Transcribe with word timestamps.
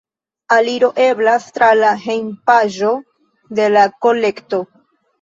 Aliro 0.55 0.89
eblas 1.07 1.45
tra 1.59 1.69
la 1.83 1.93
hejmpaĝo 2.07 2.93
de 3.61 3.71
la 3.79 3.89
kolekto. 4.05 4.67